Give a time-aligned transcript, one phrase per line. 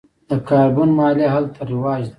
[0.29, 2.09] د کاربن مالیه هلته رواج ده.